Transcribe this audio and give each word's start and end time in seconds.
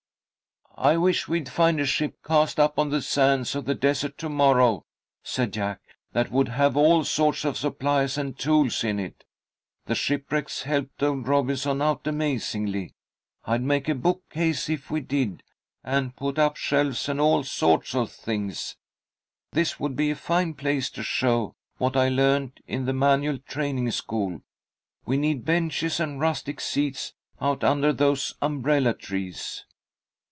"I 0.77 0.97
wish 0.97 1.27
we'd 1.27 1.47
find 1.47 1.79
a 1.79 1.85
ship 1.85 2.17
cast 2.25 2.59
up 2.59 2.79
on 2.79 2.89
the 2.89 3.03
sands 3.03 3.53
of 3.53 3.65
the 3.65 3.75
desert 3.75 4.17
to 4.17 4.29
morrow," 4.29 4.83
said 5.21 5.53
Jack, 5.53 5.79
"that 6.13 6.31
would 6.31 6.47
have 6.47 6.75
all 6.75 7.03
sorts 7.03 7.45
of 7.45 7.55
supplies 7.55 8.17
and 8.17 8.35
tools 8.39 8.83
in 8.83 8.97
it. 8.99 9.23
The 9.85 9.93
shipwrecks 9.93 10.63
helped 10.63 11.03
old 11.03 11.27
Robinson 11.27 11.83
out 11.83 12.07
amazingly. 12.07 12.95
I'd 13.45 13.61
make 13.61 13.89
a 13.89 13.93
bookcase 13.93 14.69
if 14.69 14.89
we 14.89 15.01
did, 15.01 15.43
and 15.83 16.15
put 16.15 16.39
up 16.39 16.57
shelves 16.57 17.07
and 17.07 17.19
all 17.21 17.43
sorts 17.43 17.93
of 17.93 18.11
things. 18.11 18.75
This 19.51 19.79
would 19.79 19.95
be 19.95 20.09
a 20.09 20.15
fine 20.15 20.55
place 20.55 20.89
to 20.91 21.03
show 21.03 21.53
what 21.77 21.95
I 21.95 22.09
learned 22.09 22.59
in 22.65 22.85
the 22.85 22.93
manual 22.93 23.37
training 23.39 23.91
school. 23.91 24.41
We 25.05 25.17
need 25.17 25.45
benches 25.45 25.99
and 25.99 26.19
rustic 26.19 26.59
seats 26.59 27.13
out 27.39 27.63
under 27.63 27.93
those 27.93 28.33
umbrella 28.41 28.95
trees." 28.95 29.65